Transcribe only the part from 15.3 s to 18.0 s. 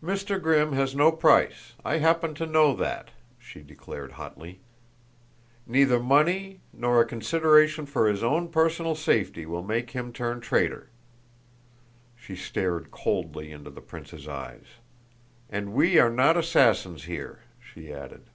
"And we are not assassins here," she